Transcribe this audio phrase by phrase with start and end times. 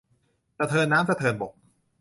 [0.57, 1.53] สะเทินน้ำสะเทินบก